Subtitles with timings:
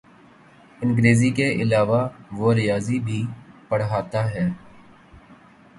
[0.81, 2.01] انگریزی کے علاوہ
[2.31, 3.21] وہ ریاضی بھی
[3.69, 4.47] پڑھاتا ہے۔